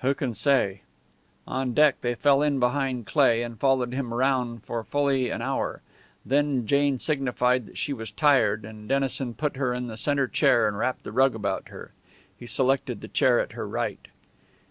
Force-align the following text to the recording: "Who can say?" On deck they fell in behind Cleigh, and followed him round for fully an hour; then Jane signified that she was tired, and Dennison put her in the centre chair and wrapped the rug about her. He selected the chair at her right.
"Who 0.00 0.12
can 0.12 0.34
say?" 0.34 0.82
On 1.48 1.72
deck 1.72 2.02
they 2.02 2.14
fell 2.14 2.42
in 2.42 2.60
behind 2.60 3.06
Cleigh, 3.06 3.42
and 3.42 3.58
followed 3.58 3.94
him 3.94 4.12
round 4.12 4.64
for 4.64 4.84
fully 4.84 5.30
an 5.30 5.40
hour; 5.40 5.80
then 6.26 6.66
Jane 6.66 6.98
signified 7.00 7.64
that 7.64 7.78
she 7.78 7.94
was 7.94 8.10
tired, 8.10 8.66
and 8.66 8.86
Dennison 8.86 9.32
put 9.32 9.56
her 9.56 9.72
in 9.72 9.86
the 9.86 9.96
centre 9.96 10.28
chair 10.28 10.68
and 10.68 10.76
wrapped 10.76 11.04
the 11.04 11.10
rug 11.12 11.34
about 11.34 11.68
her. 11.68 11.92
He 12.38 12.46
selected 12.46 13.00
the 13.00 13.08
chair 13.08 13.40
at 13.40 13.52
her 13.52 13.66
right. 13.66 14.08